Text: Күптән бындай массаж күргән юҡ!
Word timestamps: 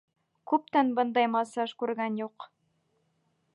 Күптән 0.51 0.89
бындай 0.99 1.29
массаж 1.35 1.77
күргән 1.83 2.19
юҡ! 2.25 2.51